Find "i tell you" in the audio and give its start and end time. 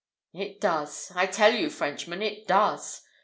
1.13-1.69